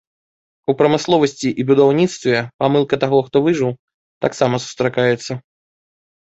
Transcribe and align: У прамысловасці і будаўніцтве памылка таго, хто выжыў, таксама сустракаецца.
У 0.71 0.73
прамысловасці 0.79 1.49
і 1.63 1.65
будаўніцтве 1.73 2.41
памылка 2.65 2.95
таго, 3.05 3.19
хто 3.29 3.45
выжыў, 3.45 3.71
таксама 4.29 4.55
сустракаецца. 4.67 5.31